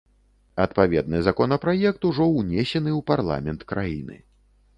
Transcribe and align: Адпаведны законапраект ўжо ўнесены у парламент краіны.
Адпаведны 0.63 1.19
законапраект 1.27 2.01
ўжо 2.09 2.25
ўнесены 2.39 2.95
у 3.01 3.05
парламент 3.11 3.61
краіны. 3.75 4.21